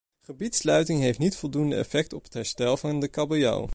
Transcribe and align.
Gebiedssluiting 0.21 1.01
heeft 1.01 1.19
niet 1.19 1.35
voldoende 1.35 1.75
effect 1.75 2.13
op 2.13 2.23
het 2.23 2.33
herstel 2.33 2.77
van 2.77 2.99
de 2.99 3.07
kabeljauw. 3.07 3.67